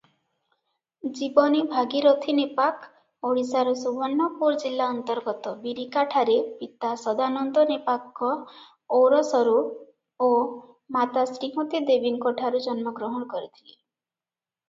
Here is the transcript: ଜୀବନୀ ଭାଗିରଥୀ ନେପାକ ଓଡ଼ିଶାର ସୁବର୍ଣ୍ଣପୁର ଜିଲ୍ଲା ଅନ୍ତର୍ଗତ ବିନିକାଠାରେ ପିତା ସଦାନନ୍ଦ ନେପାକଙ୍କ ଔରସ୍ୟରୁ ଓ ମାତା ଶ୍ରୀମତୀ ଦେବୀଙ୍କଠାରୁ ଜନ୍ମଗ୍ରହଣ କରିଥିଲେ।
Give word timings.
ଜୀବନୀ 1.17 1.59
ଭାଗିରଥୀ 1.73 2.33
ନେପାକ 2.37 2.87
ଓଡ଼ିଶାର 3.31 3.73
ସୁବର୍ଣ୍ଣପୁର 3.81 4.57
ଜିଲ୍ଲା 4.63 4.87
ଅନ୍ତର୍ଗତ 4.95 5.53
ବିନିକାଠାରେ 5.67 6.39
ପିତା 6.63 6.91
ସଦାନନ୍ଦ 7.03 7.67
ନେପାକଙ୍କ 7.73 8.31
ଔରସ୍ୟରୁ 9.03 9.55
ଓ 10.31 10.33
ମାତା 10.99 11.27
ଶ୍ରୀମତୀ 11.35 11.83
ଦେବୀଙ୍କଠାରୁ 11.93 12.67
ଜନ୍ମଗ୍ରହଣ 12.71 13.33
କରିଥିଲେ। 13.37 13.73